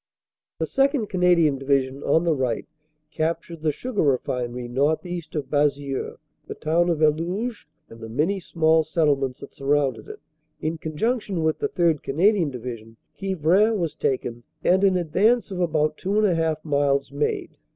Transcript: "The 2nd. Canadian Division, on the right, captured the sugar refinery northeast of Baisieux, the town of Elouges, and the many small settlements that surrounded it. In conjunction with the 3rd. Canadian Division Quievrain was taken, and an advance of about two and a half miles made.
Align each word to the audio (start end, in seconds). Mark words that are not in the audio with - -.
"The 0.57 0.65
2nd. 0.65 1.09
Canadian 1.11 1.59
Division, 1.59 2.01
on 2.01 2.23
the 2.23 2.33
right, 2.33 2.67
captured 3.11 3.61
the 3.61 3.71
sugar 3.71 4.01
refinery 4.01 4.67
northeast 4.67 5.35
of 5.35 5.51
Baisieux, 5.51 6.17
the 6.47 6.55
town 6.55 6.89
of 6.89 7.03
Elouges, 7.03 7.67
and 7.87 7.99
the 8.01 8.09
many 8.09 8.39
small 8.39 8.83
settlements 8.83 9.41
that 9.41 9.53
surrounded 9.53 10.07
it. 10.09 10.19
In 10.59 10.79
conjunction 10.79 11.43
with 11.43 11.59
the 11.59 11.69
3rd. 11.69 12.01
Canadian 12.01 12.49
Division 12.49 12.97
Quievrain 13.15 13.77
was 13.77 13.93
taken, 13.93 14.41
and 14.63 14.83
an 14.83 14.97
advance 14.97 15.51
of 15.51 15.59
about 15.61 15.97
two 15.97 16.17
and 16.17 16.25
a 16.25 16.33
half 16.33 16.65
miles 16.65 17.11
made. 17.11 17.57